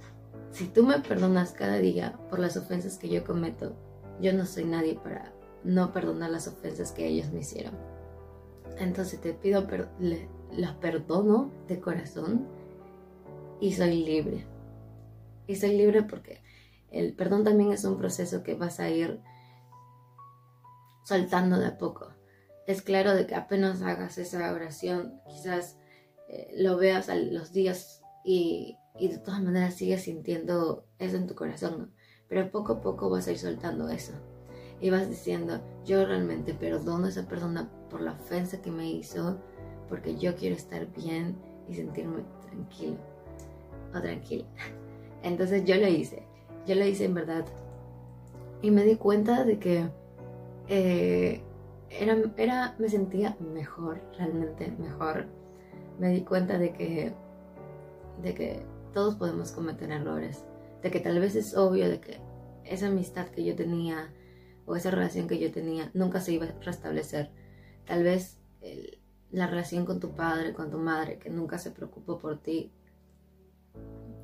si 0.51 0.67
tú 0.69 0.85
me 0.85 1.01
perdonas 1.01 1.53
cada 1.53 1.79
día 1.79 2.19
por 2.31 2.39
las 2.39 2.57
ofensas 2.57 2.99
que 2.99 3.09
yo 3.09 3.25
cometo, 3.25 3.75
yo 4.21 4.33
no 4.33 4.47
soy 4.47 4.65
nadie 4.65 4.95
para 4.95 5.33
no 5.65 5.93
perdonar 5.93 6.31
las 6.31 6.47
ofensas 6.47 6.93
que 6.93 7.07
ellos 7.07 7.33
me 7.33 7.41
hicieron. 7.41 7.75
Entonces 8.79 9.21
te 9.21 9.33
pido, 9.33 9.67
las 10.53 10.73
perdono 10.75 11.51
de 11.69 11.81
corazón 11.81 12.47
y 13.61 13.73
soy 13.73 14.05
libre. 14.05 14.47
Y 15.47 15.57
soy 15.57 15.77
libre 15.77 16.03
porque 16.03 16.43
el 16.91 17.15
perdón 17.15 17.45
también 17.45 17.73
es 17.73 17.85
un 17.85 17.99
proceso 17.99 18.43
que 18.43 18.55
vas 18.55 18.81
a 18.81 18.89
ir 18.91 19.21
soltando 21.05 21.59
de 21.59 21.67
a 21.67 21.79
poco. 21.79 22.13
Es 22.67 22.83
claro 22.83 23.15
de 23.15 23.27
que 23.27 23.35
apenas 23.35 23.83
hagas 23.83 24.19
esa 24.19 24.53
oración, 24.53 25.21
quizás 25.29 25.79
eh, 26.29 26.53
lo 26.57 26.77
veas 26.77 27.09
a 27.09 27.15
los 27.15 27.53
días 27.53 28.03
y, 28.25 28.79
de 28.99 29.19
todas 29.19 29.43
maneras 29.43 29.75
sigues 29.75 30.03
sintiendo 30.03 30.87
eso 30.99 31.17
en 31.17 31.27
tu 31.27 31.35
corazón, 31.35 31.93
pero 32.29 32.51
poco 32.51 32.75
a 32.75 32.81
poco 32.81 33.11
vas 33.11 33.29
a 33.29 33.33
ir 33.33 33.39
soltando 33.39 33.89
eso. 33.89 34.15
Y 34.81 34.91
vas 34.91 35.09
diciendo, 35.09 35.61
yo 35.85 36.05
realmente 36.05 36.55
perdono 36.55 37.07
a 37.07 37.09
esa 37.09 37.29
persona 37.29 37.71
por 37.91 38.01
la 38.01 38.13
ofensa 38.13 38.61
que 38.61 38.71
me 38.71 38.91
hizo, 38.91 39.39
porque 39.89 40.17
yo 40.17 40.35
quiero 40.35 40.57
estar 40.57 40.87
bien 40.93 41.37
y 41.69 41.75
sentirme 41.75 42.25
tranquilo 42.47 42.97
o 43.95 44.01
tranquila. 44.01 44.47
Entonces 45.23 45.65
yo 45.65 45.77
lo 45.77 45.89
hice, 45.89 46.27
yo 46.67 46.75
lo 46.75 46.87
hice 46.87 47.05
en 47.05 47.15
verdad. 47.15 47.45
Y 48.63 48.71
me 48.71 48.85
di 48.85 48.97
cuenta 48.97 49.45
de 49.45 49.59
que 49.59 49.91
eh, 50.69 51.43
era, 51.91 52.17
era, 52.37 52.75
me 52.79 52.89
sentía 52.89 53.37
mejor, 53.41 54.01
realmente 54.17 54.71
mejor. 54.79 55.27
Me 55.99 56.09
di 56.11 56.23
cuenta 56.23 56.59
de 56.59 56.73
que, 56.73 57.15
de 58.23 58.35
que 58.35 58.67
todos 58.93 59.17
podemos 59.17 59.53
cometer 59.53 59.91
errores, 59.91 60.45
de 60.83 60.91
que 60.91 61.01
tal 61.01 61.21
vez 61.21 61.37
es 61.37 61.57
obvio 61.57 61.89
de 61.89 62.01
que 62.01 62.21
esa 62.65 62.89
amistad 62.89 63.29
que 63.29 63.45
yo 63.45 63.55
tenía 63.55 64.13
o 64.67 64.77
esa 64.77 64.91
relación 64.91 65.29
que 65.29 65.39
yo 65.39 65.53
tenía 65.53 65.91
nunca 65.95 66.21
se 66.21 66.33
iba 66.33 66.47
a 66.47 66.61
restablecer. 66.61 67.31
Tal 67.87 68.03
vez 68.03 68.39
la 69.31 69.47
relación 69.47 69.85
con 69.85 70.01
tu 70.01 70.15
padre, 70.15 70.55
con 70.55 70.71
tu 70.71 70.79
madre, 70.79 71.19
que 71.19 71.29
nunca 71.29 71.59
se 71.59 71.71
preocupó 71.71 72.19
por 72.19 72.39
ti, 72.39 72.73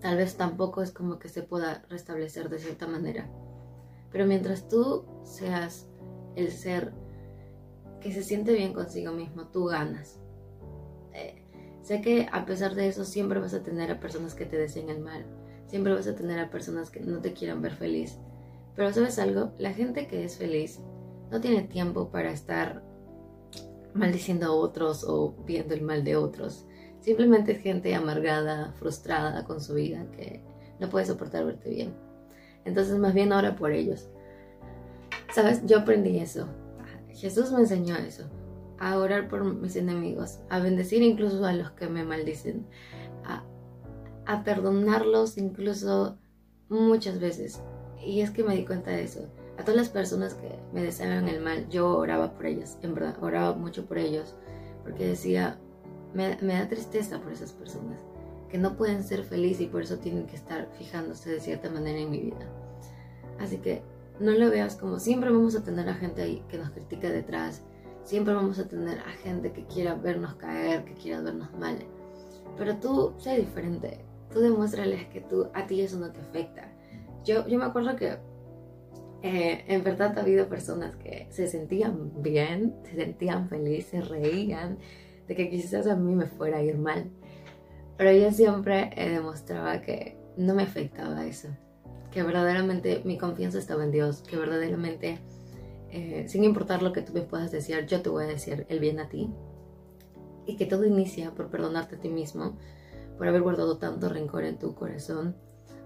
tal 0.01 0.17
vez 0.17 0.37
tampoco 0.37 0.83
es 0.83 0.93
como 0.93 1.19
que 1.19 1.29
se 1.29 1.43
pueda 1.43 1.85
restablecer 1.89 2.49
de 2.49 2.59
cierta 2.59 2.87
manera. 2.87 3.29
Pero 4.11 4.27
mientras 4.27 4.69
tú 4.69 5.05
seas 5.25 5.90
el 6.37 6.51
ser 6.51 6.93
que 8.01 8.13
se 8.13 8.23
siente 8.23 8.53
bien 8.53 8.73
consigo 8.73 9.13
mismo, 9.13 9.49
tú 9.49 9.67
ganas. 9.67 10.19
Eh, 11.13 11.45
sé 11.83 12.01
que 12.01 12.29
a 12.33 12.47
pesar 12.47 12.75
de 12.75 12.89
eso 12.89 13.05
siempre 13.05 13.41
vas 13.41 13.55
a 13.55 13.63
tener 13.63 13.91
a 13.91 14.01
personas 14.01 14.35
que 14.35 14.47
te 14.47 14.57
deseen 14.57 14.89
el 14.89 15.01
mal, 15.01 15.27
siempre 15.67 15.95
vas 15.95 16.07
a 16.07 16.15
tener 16.15 16.39
a 16.39 16.51
personas 16.51 16.91
que 16.91 17.01
no 17.01 17.21
te 17.21 17.33
quieran 17.33 17.63
ver 17.63 17.75
feliz. 17.75 18.19
Pero 18.75 18.93
sabes 18.93 19.19
algo, 19.19 19.53
la 19.59 19.73
gente 19.73 20.07
que 20.07 20.25
es 20.25 20.37
feliz 20.37 20.81
no 21.31 21.41
tiene 21.41 21.63
tiempo 21.63 22.11
para 22.11 22.31
estar 22.31 22.83
maldiciendo 23.95 24.47
a 24.47 24.53
otros 24.53 25.05
o 25.05 25.35
viendo 25.45 25.75
el 25.75 25.83
mal 25.83 26.05
de 26.05 26.17
otros. 26.17 26.67
Simplemente 27.01 27.53
es 27.53 27.61
gente 27.61 27.95
amargada, 27.95 28.73
frustrada 28.73 29.45
con 29.45 29.61
su 29.61 29.75
vida, 29.75 30.07
que 30.13 30.43
no 30.79 30.89
puede 30.89 31.07
soportar 31.07 31.45
verte 31.45 31.71
bien. 31.71 31.95
Entonces 32.65 32.99
más 32.99 33.15
bien 33.15 33.33
ora 33.33 33.57
por 33.57 33.73
ellos. 33.73 34.09
Sabes, 35.33 35.65
yo 35.67 35.79
aprendí 35.79 36.19
eso. 36.19 36.49
Jesús 37.09 37.53
me 37.53 37.61
enseñó 37.61 37.97
eso. 37.97 38.25
A 38.79 38.99
orar 38.99 39.29
por 39.29 39.45
mis 39.45 39.77
enemigos, 39.77 40.41
a 40.49 40.59
bendecir 40.59 41.03
incluso 41.03 41.45
a 41.45 41.53
los 41.53 41.71
que 41.73 41.87
me 41.87 42.05
maldicen, 42.05 42.67
a, 43.25 43.45
perdonarlos 44.45 45.37
incluso 45.39 46.17
muchas 46.69 47.21
veces. 47.21 47.61
Y 48.03 48.23
es 48.23 48.31
que 48.31 48.43
me 48.43 48.57
di 48.57 48.65
cuenta 48.65 48.91
de 48.91 49.03
eso. 49.03 49.29
A 49.59 49.63
todas 49.63 49.77
las 49.77 49.89
personas 49.91 50.35
que 50.35 50.59
me 50.73 50.83
deseaban 50.83 51.29
el 51.29 51.43
mal, 51.43 51.69
yo 51.69 51.99
oraba 51.99 52.33
por 52.33 52.47
ellos, 52.47 52.79
en 52.83 52.95
verdad, 52.95 53.23
oraba 53.23 53.55
mucho 53.55 53.85
por 53.85 53.99
ellos, 53.99 54.35
porque 54.83 55.07
decía, 55.07 55.59
me, 56.15 56.37
da 56.37 56.69
tristeza 56.69 57.21
por 57.21 57.33
esas 57.33 57.53
personas 57.53 58.01
que 58.49 58.59
no 58.59 58.77
pueden 58.77 59.05
ser 59.05 59.23
felices 59.23 59.63
y 59.63 59.67
por 59.67 59.83
eso 59.83 59.99
tienen 59.99 60.27
que 60.27 60.37
estar 60.37 60.69
fijándose 60.79 61.31
de 61.31 61.41
cierta 61.41 61.71
manera 61.71 61.99
en 61.99 62.11
mi 62.11 62.21
vida. 62.21 62.49
Así 63.39 63.59
que 63.59 63.83
no 64.21 64.33
lo 64.33 64.51
veas 64.51 64.77
como 64.77 64.99
siempre 64.99 65.31
vamos 65.31 65.57
a 65.57 65.65
tener 65.65 65.89
a 65.89 65.95
gente 65.95 66.23
ahí 66.23 66.45
que 66.49 66.59
nos 66.59 66.71
critica 66.71 67.11
detrás, 67.11 67.63
siempre 68.05 68.35
vamos 68.35 68.59
a 68.59 68.69
tener 68.69 68.99
a 69.01 69.11
gente 69.23 69.53
que 69.53 69.65
quiera 69.67 69.95
vernos 69.95 70.35
caer, 70.35 70.85
que 70.85 70.95
quiera 70.95 71.21
vernos 71.21 71.53
mal. 71.59 71.79
Pero 72.57 72.77
tú 72.77 73.15
sé 73.19 73.37
diferente, 73.39 74.05
tú 74.33 74.41
demuéstrales 74.41 75.07
que 75.07 75.21
tú, 75.23 75.49
a 75.55 75.67
ti 75.67 75.81
eso 75.81 75.99
no 75.99 76.13
te 76.13 76.21
afecta. 76.21 76.71
Yo, 77.25 77.47
yo 77.49 77.59
me 77.59 77.65
acuerdo 77.65 77.97
que 77.97 78.19
eh, 79.23 79.65
en 79.69 79.85
verdad 79.85 80.17
ha 80.19 80.23
habido 80.23 80.49
personas 80.49 80.97
que 80.97 81.27
se 81.31 81.47
sentían 81.47 82.23
bien, 82.23 82.75
se 82.85 82.97
sentían 82.97 83.49
felices, 83.49 84.09
reían, 84.09 84.79
de 85.27 85.35
que 85.35 85.51
quizás 85.51 85.87
a 85.87 85.97
mí 85.97 86.15
me 86.15 86.27
fuera 86.27 86.59
a 86.59 86.63
ir 86.63 86.79
mal. 86.79 87.11
Pero 87.97 88.13
yo 88.13 88.33
siempre 88.33 88.91
he 88.97 89.11
demostraba 89.11 89.83
que 89.83 90.19
no 90.37 90.55
me 90.55 90.63
afectaba 90.63 91.27
eso, 91.27 91.49
que 92.11 92.23
verdaderamente 92.23 93.03
mi 93.05 93.19
confianza 93.19 93.59
estaba 93.59 93.85
en 93.85 93.91
Dios, 93.91 94.23
que 94.23 94.37
verdaderamente, 94.37 95.21
eh, 95.91 96.27
sin 96.29 96.45
importar 96.45 96.83
lo 96.83 96.93
que 96.93 97.03
tú 97.03 97.13
me 97.13 97.23
puedas 97.23 97.51
decir, 97.51 97.87
yo 97.87 98.03
te 98.03 98.09
voy 98.09 98.25
a 98.25 98.29
decir 98.29 98.67
el 98.69 98.81
bien 98.81 98.99
a 98.99 99.09
ti. 99.09 99.33
Y 100.47 100.57
que 100.57 100.67
todo 100.67 100.85
inicia 100.85 101.33
por 101.33 101.51
perdonarte 101.51 101.97
a 101.97 102.01
ti 102.01 102.09
mismo, 102.09 102.57
por 103.17 103.29
haber 103.29 103.43
guardado 103.43 103.79
tanto 103.79 104.09
rencor 104.09 104.45
en 104.45 104.59
tu 104.59 104.75
corazón, 104.75 105.37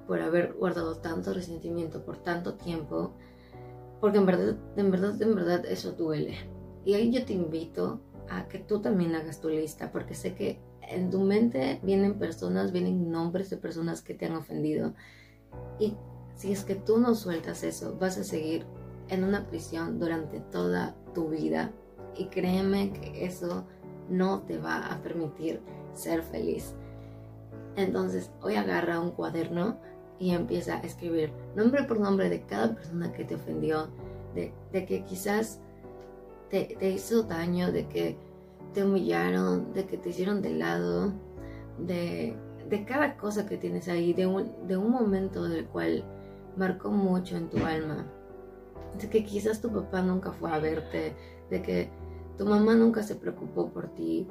por 0.06 0.20
haber 0.20 0.54
guardado 0.54 0.96
tanto 0.96 1.34
resentimiento 1.34 2.04
por 2.04 2.18
tanto 2.18 2.54
tiempo, 2.54 3.14
porque 4.00 4.18
en 4.18 4.26
verdad, 4.26 4.56
en 4.76 4.90
verdad, 4.90 5.20
en 5.20 5.34
verdad 5.34 5.66
eso 5.66 5.92
duele. 5.92 6.36
Y 6.84 6.94
ahí 6.94 7.10
yo 7.10 7.24
te 7.24 7.32
invito 7.32 8.00
a 8.28 8.48
que 8.48 8.58
tú 8.58 8.80
también 8.80 9.14
hagas 9.14 9.40
tu 9.40 9.48
lista, 9.48 9.90
porque 9.92 10.14
sé 10.14 10.34
que 10.34 10.60
en 10.82 11.10
tu 11.10 11.20
mente 11.20 11.80
vienen 11.82 12.18
personas, 12.18 12.72
vienen 12.72 13.10
nombres 13.10 13.50
de 13.50 13.56
personas 13.56 14.02
que 14.02 14.14
te 14.14 14.26
han 14.26 14.36
ofendido. 14.36 14.94
Y 15.78 15.96
si 16.34 16.52
es 16.52 16.64
que 16.64 16.74
tú 16.74 16.98
no 16.98 17.14
sueltas 17.14 17.62
eso, 17.62 17.96
vas 17.98 18.18
a 18.18 18.24
seguir 18.24 18.66
en 19.08 19.24
una 19.24 19.46
prisión 19.46 19.98
durante 19.98 20.40
toda 20.40 20.96
tu 21.14 21.28
vida. 21.28 21.72
Y 22.16 22.26
créeme 22.26 22.92
que 22.92 23.24
eso 23.24 23.64
no 24.08 24.42
te 24.42 24.58
va 24.58 24.92
a 24.92 25.02
permitir 25.02 25.60
ser 25.92 26.22
feliz. 26.22 26.74
Entonces, 27.76 28.30
hoy 28.42 28.54
agarra 28.54 29.00
un 29.00 29.10
cuaderno 29.10 29.78
y 30.18 30.30
empieza 30.30 30.76
a 30.76 30.80
escribir 30.80 31.32
nombre 31.56 31.84
por 31.84 31.98
nombre 31.98 32.28
de 32.30 32.42
cada 32.42 32.74
persona 32.74 33.12
que 33.12 33.24
te 33.24 33.34
ofendió, 33.34 33.88
de, 34.34 34.52
de 34.72 34.86
que 34.86 35.04
quizás 35.04 35.60
te, 36.50 36.88
hizo 36.88 37.22
daño, 37.24 37.72
de 37.72 37.86
que 37.88 38.16
te 38.72 38.84
humillaron, 38.84 39.72
de 39.72 39.86
que 39.86 39.96
te 39.96 40.10
hicieron 40.10 40.42
de 40.42 40.54
lado, 40.54 41.12
de, 41.78 42.36
cada 42.86 43.16
cosa 43.16 43.46
que 43.46 43.56
tienes 43.56 43.88
ahí, 43.88 44.12
de 44.12 44.26
un, 44.26 44.66
de 44.66 44.76
un 44.76 44.90
momento 44.90 45.44
del 45.44 45.66
cual 45.66 46.04
marcó 46.56 46.90
mucho 46.90 47.36
en 47.36 47.48
tu 47.48 47.64
alma, 47.64 48.06
de 48.98 49.08
que 49.08 49.24
quizás 49.24 49.60
tu 49.60 49.72
papá 49.72 50.02
nunca 50.02 50.32
fue 50.32 50.52
a 50.52 50.58
verte, 50.58 51.16
de 51.50 51.62
que 51.62 51.90
tu 52.38 52.46
mamá 52.46 52.74
nunca 52.74 53.02
se 53.02 53.14
preocupó 53.14 53.70
por 53.70 53.94
ti, 53.94 54.28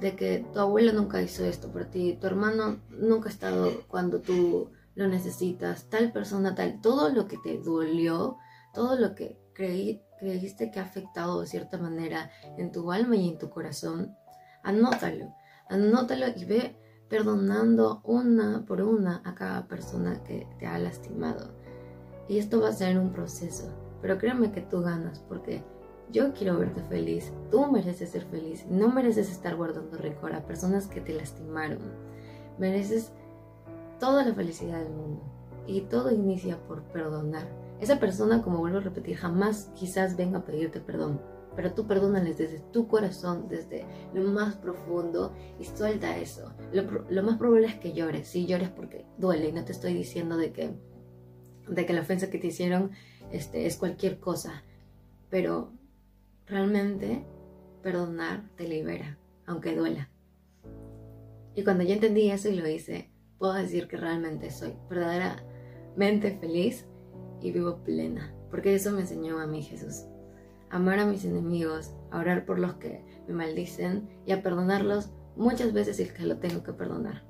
de 0.00 0.14
que 0.14 0.46
tu 0.52 0.60
abuela 0.60 0.92
nunca 0.92 1.22
hizo 1.22 1.44
esto 1.44 1.70
por 1.70 1.86
ti, 1.86 2.18
tu 2.20 2.26
hermano 2.26 2.80
nunca 2.90 3.28
ha 3.28 3.32
estado 3.32 3.70
cuando 3.88 4.20
tú 4.20 4.70
lo 4.94 5.08
necesitas, 5.08 5.88
tal 5.88 6.12
persona, 6.12 6.54
tal, 6.54 6.80
todo 6.80 7.10
lo 7.10 7.26
que 7.26 7.38
te 7.38 7.58
dolió, 7.58 8.36
todo 8.74 8.98
lo 8.98 9.14
que 9.14 9.38
creí, 9.54 10.02
creíste 10.18 10.70
que 10.70 10.80
ha 10.80 10.84
afectado 10.84 11.40
de 11.40 11.46
cierta 11.46 11.78
manera 11.78 12.30
en 12.58 12.72
tu 12.72 12.92
alma 12.92 13.16
y 13.16 13.28
en 13.28 13.38
tu 13.38 13.50
corazón, 13.50 14.14
anótalo, 14.62 15.34
anótalo 15.68 16.26
y 16.34 16.44
ve 16.44 16.76
perdonando 17.08 18.00
una 18.04 18.64
por 18.66 18.82
una 18.82 19.22
a 19.24 19.34
cada 19.34 19.66
persona 19.66 20.22
que 20.24 20.46
te 20.58 20.66
ha 20.66 20.78
lastimado. 20.78 21.54
Y 22.28 22.38
esto 22.38 22.60
va 22.60 22.68
a 22.68 22.72
ser 22.72 22.98
un 22.98 23.12
proceso, 23.12 23.72
pero 24.02 24.18
créeme 24.18 24.52
que 24.52 24.60
tú 24.60 24.80
ganas 24.82 25.20
porque 25.20 25.62
yo 26.10 26.32
quiero 26.32 26.58
verte 26.58 26.82
feliz, 26.82 27.32
tú 27.50 27.70
mereces 27.70 28.10
ser 28.10 28.24
feliz, 28.24 28.66
no 28.68 28.88
mereces 28.88 29.30
estar 29.30 29.56
guardando 29.56 29.96
rencor 29.96 30.34
a 30.34 30.46
personas 30.46 30.86
que 30.86 31.00
te 31.00 31.14
lastimaron, 31.14 31.78
mereces 32.58 33.12
toda 33.98 34.24
la 34.24 34.34
felicidad 34.34 34.82
del 34.82 34.92
mundo. 34.92 35.22
Y 35.66 35.82
todo 35.82 36.12
inicia 36.12 36.58
por 36.68 36.82
perdonar. 36.84 37.48
Esa 37.80 37.98
persona, 37.98 38.42
como 38.42 38.58
vuelvo 38.58 38.78
a 38.78 38.82
repetir, 38.82 39.16
jamás 39.16 39.70
quizás 39.74 40.16
venga 40.16 40.38
a 40.38 40.44
pedirte 40.44 40.80
perdón, 40.80 41.20
pero 41.56 41.72
tú 41.72 41.86
perdónales 41.86 42.38
desde 42.38 42.60
tu 42.72 42.86
corazón, 42.86 43.48
desde 43.48 43.86
lo 44.14 44.22
más 44.30 44.54
profundo 44.56 45.32
y 45.58 45.64
suelta 45.64 46.16
eso. 46.18 46.52
Lo, 46.72 47.22
más 47.22 47.38
probable 47.38 47.66
es 47.66 47.76
que 47.76 47.94
llores, 47.94 48.28
sí 48.28 48.46
llores 48.46 48.68
porque 48.68 49.06
duele. 49.16 49.48
Y 49.48 49.52
no 49.52 49.64
te 49.64 49.72
estoy 49.72 49.94
diciendo 49.94 50.36
de 50.36 50.52
que, 50.52 50.76
de 51.68 51.86
que 51.86 51.92
la 51.92 52.02
ofensa 52.02 52.30
que 52.30 52.38
te 52.38 52.48
hicieron 52.48 52.92
este, 53.30 53.66
es 53.66 53.76
cualquier 53.76 54.18
cosa. 54.20 54.62
pero 55.28 55.72
realmente 56.46 57.24
perdonar 57.82 58.48
te 58.56 58.68
libera, 58.68 59.18
aunque 59.46 59.74
duela. 59.74 60.08
Y 61.54 61.64
cuando 61.64 61.82
yo 61.84 61.94
entendí 61.94 62.30
eso 62.30 62.48
y 62.48 62.56
lo 62.56 62.68
hice, 62.68 63.10
puedo 63.38 63.54
decir 63.54 63.88
que 63.88 63.96
realmente 63.96 64.50
soy 64.50 64.74
verdaderamente 64.88 66.38
feliz 66.38 66.86
y 67.40 67.50
vivo 67.50 67.82
plena, 67.82 68.34
porque 68.50 68.74
eso 68.74 68.92
me 68.92 69.00
enseñó 69.00 69.40
a 69.40 69.46
mí 69.46 69.62
Jesús. 69.62 70.04
Amar 70.70 70.98
a 71.00 71.06
mis 71.06 71.24
enemigos, 71.24 71.94
a 72.10 72.18
orar 72.18 72.44
por 72.44 72.58
los 72.58 72.74
que 72.74 73.04
me 73.26 73.34
maldicen 73.34 74.08
y 74.26 74.32
a 74.32 74.42
perdonarlos 74.42 75.10
muchas 75.36 75.72
veces 75.72 76.00
el 76.00 76.12
que 76.12 76.26
lo 76.26 76.38
tengo 76.38 76.62
que 76.62 76.72
perdonar. 76.72 77.22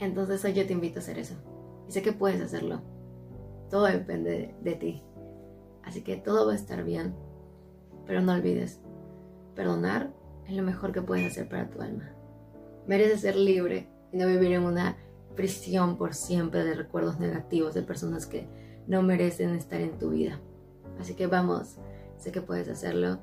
Entonces 0.00 0.44
hoy 0.44 0.54
yo 0.54 0.66
te 0.66 0.72
invito 0.72 0.98
a 0.98 1.02
hacer 1.02 1.18
eso. 1.18 1.34
Y 1.88 1.92
sé 1.92 2.02
que 2.02 2.12
puedes 2.12 2.40
hacerlo. 2.40 2.82
Todo 3.70 3.86
depende 3.86 4.54
de, 4.60 4.74
ti. 4.74 5.02
Así 5.82 6.02
que 6.02 6.16
todo 6.16 6.46
va 6.46 6.52
a 6.52 6.56
estar 6.56 6.84
bien. 6.84 7.14
Pero 8.06 8.20
no 8.20 8.32
olvides, 8.32 8.80
perdonar 9.54 10.12
es 10.46 10.54
lo 10.54 10.62
mejor 10.62 10.92
que 10.92 11.02
puedes 11.02 11.26
hacer 11.26 11.48
para 11.48 11.70
tu 11.70 11.80
alma. 11.80 12.10
Mereces 12.86 13.22
ser 13.22 13.36
libre 13.36 13.88
y 14.12 14.18
no 14.18 14.26
vivir 14.26 14.52
en 14.52 14.64
una 14.64 14.96
prisión 15.34 15.96
por 15.96 16.14
siempre 16.14 16.64
de 16.64 16.74
recuerdos 16.74 17.18
negativos 17.18 17.74
de 17.74 17.82
personas 17.82 18.26
que 18.26 18.46
no 18.86 19.02
merecen 19.02 19.54
estar 19.54 19.80
en 19.80 19.98
tu 19.98 20.10
vida. 20.10 20.40
Así 21.00 21.14
que 21.14 21.26
vamos, 21.26 21.78
sé 22.18 22.30
que 22.30 22.42
puedes 22.42 22.68
hacerlo. 22.68 23.18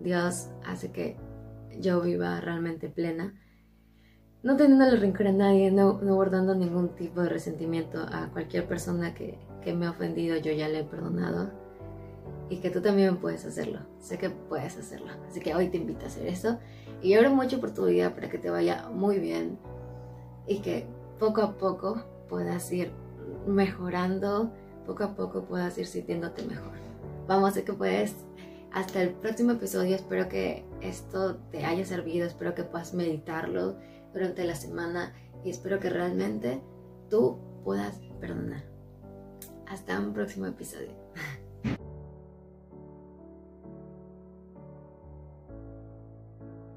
Dios 0.00 0.48
hace 0.64 0.90
que 0.90 1.16
yo 1.78 2.00
viva 2.00 2.40
realmente 2.40 2.88
plena, 2.88 3.34
no 4.46 4.56
teniendo 4.56 4.84
el 4.84 5.00
rencor 5.00 5.26
a 5.26 5.32
nadie, 5.32 5.72
no, 5.72 5.98
no, 6.00 6.14
guardando 6.14 6.54
ningún 6.54 6.90
tipo 6.90 7.20
de 7.20 7.28
resentimiento 7.28 7.98
a 8.00 8.28
cualquier 8.28 8.68
persona 8.68 9.12
que, 9.12 9.40
que 9.60 9.74
me 9.74 9.86
ha 9.86 9.90
ofendido, 9.90 10.36
yo 10.36 10.52
ya 10.52 10.68
le 10.68 10.78
he 10.78 10.84
perdonado 10.84 11.50
y 12.48 12.58
que 12.58 12.70
tú 12.70 12.80
también 12.80 13.16
puedes 13.16 13.44
hacerlo. 13.44 13.80
Sé 13.98 14.18
que 14.18 14.30
puedes 14.30 14.78
hacerlo. 14.78 15.08
Así 15.28 15.40
que 15.40 15.52
hoy 15.52 15.66
te 15.66 15.78
invito 15.78 16.04
a 16.04 16.06
hacer 16.06 16.28
eso. 16.28 16.60
Y 17.02 17.16
oro 17.16 17.34
mucho 17.34 17.60
por 17.60 17.74
tu 17.74 17.86
vida 17.86 18.14
para 18.14 18.30
que 18.30 18.38
te 18.38 18.48
vaya 18.48 18.88
muy 18.88 19.18
bien 19.18 19.58
y 20.46 20.60
que 20.60 20.86
poco 21.18 21.42
a 21.42 21.58
poco 21.58 22.04
puedas 22.28 22.70
ir 22.70 22.92
mejorando, 23.48 24.52
poco 24.86 25.02
a 25.02 25.16
poco 25.16 25.42
puedas 25.42 25.76
ir 25.76 25.86
sintiéndote 25.86 26.44
mejor. 26.44 26.74
Vamos, 27.26 27.54
sé 27.54 27.64
que 27.64 27.72
puedes. 27.72 28.14
Hasta 28.70 29.02
el 29.02 29.10
próximo 29.10 29.50
episodio. 29.50 29.96
Espero 29.96 30.28
que 30.28 30.64
esto 30.82 31.34
te 31.50 31.64
haya 31.64 31.84
servido. 31.84 32.28
Espero 32.28 32.54
que 32.54 32.62
puedas 32.62 32.94
meditarlo 32.94 33.74
durante 34.16 34.44
la 34.44 34.54
semana 34.54 35.12
y 35.44 35.50
espero 35.50 35.78
que 35.78 35.90
realmente 35.90 36.62
tú 37.10 37.38
puedas 37.64 38.00
perdonar. 38.18 38.64
Hasta 39.68 40.00
un 40.00 40.14
próximo 40.14 40.46
episodio. 40.46 41.05